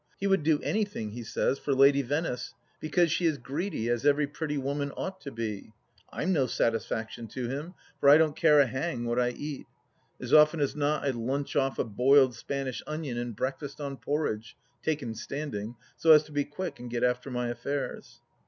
[0.19, 4.25] He would do anything he says for Lady Venice, because she is greedy, as every
[4.25, 5.73] pretty woman ought to be.
[6.11, 9.67] I'm no satisfaction to him, for I don't care a hang what I eat:
[10.19, 14.57] as often as not I lunch oft a boiled Spanish onion and breakfast on porridge,
[14.81, 18.21] taken standing, so as to be quick and get after my affairs.